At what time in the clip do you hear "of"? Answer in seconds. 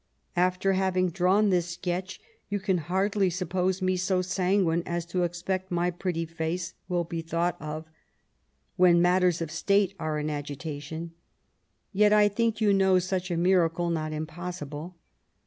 7.61-7.85, 9.43-9.51